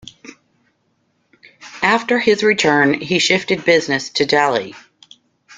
After 1.83 2.17
his 2.17 2.41
return 2.41 2.99
he 3.01 3.19
shifted 3.19 3.63
business 3.65 4.09
to 4.09 4.25
Delhi. 4.25 4.73